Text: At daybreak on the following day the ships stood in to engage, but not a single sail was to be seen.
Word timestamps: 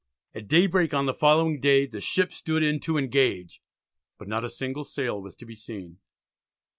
At 0.33 0.47
daybreak 0.47 0.95
on 0.95 1.05
the 1.05 1.13
following 1.13 1.59
day 1.59 1.85
the 1.85 2.01
ships 2.01 2.37
stood 2.37 2.63
in 2.63 2.79
to 2.79 2.97
engage, 2.97 3.61
but 4.17 4.27
not 4.27 4.43
a 4.43 4.49
single 4.49 4.83
sail 4.83 5.21
was 5.21 5.35
to 5.35 5.45
be 5.45 5.53
seen. 5.53 5.99